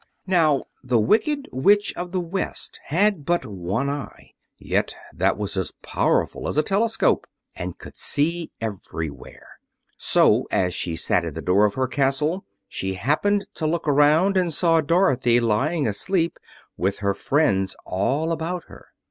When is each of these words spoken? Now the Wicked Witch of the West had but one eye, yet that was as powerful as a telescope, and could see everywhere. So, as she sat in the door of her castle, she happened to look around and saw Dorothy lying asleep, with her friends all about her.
Now 0.25 0.63
the 0.83 0.97
Wicked 0.97 1.47
Witch 1.51 1.95
of 1.95 2.11
the 2.11 2.19
West 2.19 2.79
had 2.85 3.23
but 3.23 3.45
one 3.45 3.87
eye, 3.87 4.31
yet 4.57 4.95
that 5.13 5.37
was 5.37 5.55
as 5.55 5.73
powerful 5.83 6.47
as 6.47 6.57
a 6.57 6.63
telescope, 6.63 7.27
and 7.55 7.77
could 7.77 7.95
see 7.95 8.51
everywhere. 8.59 9.59
So, 9.97 10.47
as 10.49 10.73
she 10.73 10.95
sat 10.95 11.23
in 11.23 11.35
the 11.35 11.41
door 11.43 11.65
of 11.65 11.75
her 11.75 11.85
castle, 11.87 12.45
she 12.67 12.95
happened 12.95 13.45
to 13.53 13.67
look 13.67 13.87
around 13.87 14.37
and 14.37 14.51
saw 14.51 14.81
Dorothy 14.81 15.39
lying 15.39 15.87
asleep, 15.87 16.39
with 16.77 16.97
her 17.05 17.13
friends 17.13 17.75
all 17.85 18.31
about 18.31 18.63
her. 18.63 18.87